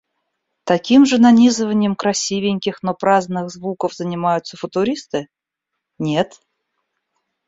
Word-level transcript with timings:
Таким 0.63 1.05
же 1.05 1.19
нанизыванием 1.19 1.95
красивеньких, 1.95 2.81
но 2.81 2.95
праздных 2.95 3.51
звуков 3.51 3.93
занимаются 3.93 4.57
футуристы? 4.57 5.27
Нет. 5.99 6.41